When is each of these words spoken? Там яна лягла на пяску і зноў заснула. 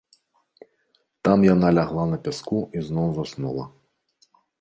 Там 1.27 1.43
яна 1.47 1.67
лягла 1.79 2.05
на 2.13 2.17
пяску 2.25 2.59
і 2.79 2.83
зноў 2.87 3.07
заснула. 3.19 3.67